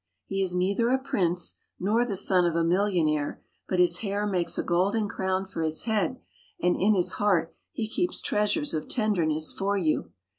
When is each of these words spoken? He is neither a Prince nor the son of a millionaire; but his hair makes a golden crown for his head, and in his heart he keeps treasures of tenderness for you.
He 0.25 0.41
is 0.41 0.55
neither 0.55 0.89
a 0.89 0.97
Prince 0.97 1.59
nor 1.79 2.03
the 2.05 2.15
son 2.15 2.43
of 2.43 2.55
a 2.55 2.63
millionaire; 2.63 3.39
but 3.67 3.77
his 3.77 3.99
hair 3.99 4.25
makes 4.25 4.57
a 4.57 4.63
golden 4.63 5.07
crown 5.07 5.45
for 5.45 5.61
his 5.61 5.83
head, 5.83 6.19
and 6.59 6.75
in 6.75 6.95
his 6.95 7.11
heart 7.21 7.53
he 7.71 7.87
keeps 7.87 8.19
treasures 8.19 8.73
of 8.73 8.87
tenderness 8.89 9.53
for 9.53 9.77
you. 9.77 10.09